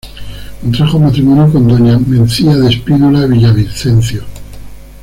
[0.63, 4.23] Contrajo matrimonio con Doña Mencía de Spínola Villavicencio.